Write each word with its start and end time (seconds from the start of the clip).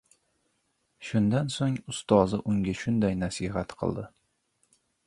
Shundan 1.09 1.51
soʻng 1.57 1.77
ustozi 1.93 2.41
unga 2.55 2.75
shunday 2.81 3.17
nasihat 3.21 3.79
qildi: 3.85 4.09